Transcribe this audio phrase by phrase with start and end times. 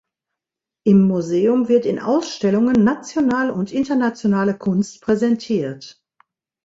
[0.83, 6.01] Im Museum wird in Ausstellungen nationale und internationale Kunst präsentiert.